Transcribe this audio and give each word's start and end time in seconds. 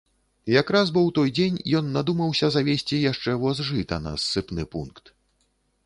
Якраз 0.51 0.89
бо 0.95 1.03
ў 1.09 1.15
той 1.17 1.29
дзень 1.39 1.59
ён 1.79 1.91
надумаўся 1.97 2.49
завезці 2.57 3.03
яшчэ 3.11 3.37
воз 3.45 3.57
жыта 3.71 4.03
на 4.07 4.19
ссыпны 4.25 4.63
пункт. 4.75 5.05